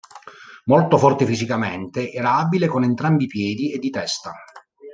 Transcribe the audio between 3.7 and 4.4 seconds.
e di testa.